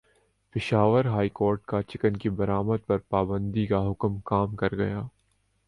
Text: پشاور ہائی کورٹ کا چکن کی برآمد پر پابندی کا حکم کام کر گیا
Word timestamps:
پشاور 0.55 1.05
ہائی 1.05 1.29
کورٹ 1.29 1.65
کا 1.65 1.81
چکن 1.83 2.17
کی 2.17 2.29
برآمد 2.29 2.85
پر 2.87 2.97
پابندی 3.09 3.65
کا 3.67 3.79
حکم 3.89 4.19
کام 4.25 4.55
کر 4.55 4.75
گیا 4.75 5.01